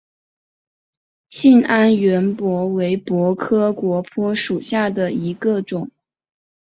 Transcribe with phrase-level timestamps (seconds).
[1.29, 5.91] 兴安圆柏为柏科圆柏属下的一个种。